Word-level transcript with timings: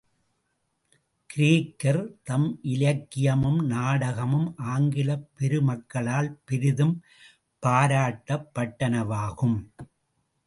கிரேக்கர் 1.29 1.99
தம் 2.23 2.59
இலக்கியமும் 2.63 3.59
நாடகமும் 3.65 4.47
ஆங்கிலப் 4.57 5.27
பெருமக்களால் 5.39 6.31
பெரிதும் 6.45 6.95
பாராட்டப்பட்டனவாகும். 7.63 9.57